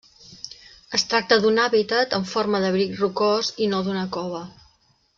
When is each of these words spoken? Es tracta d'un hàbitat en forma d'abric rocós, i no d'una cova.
Es 0.99 1.03
tracta 1.11 1.37
d'un 1.43 1.59
hàbitat 1.65 2.15
en 2.21 2.27
forma 2.31 2.63
d'abric 2.65 2.99
rocós, 3.05 3.55
i 3.67 3.69
no 3.75 3.87
d'una 3.89 4.11
cova. 4.21 4.43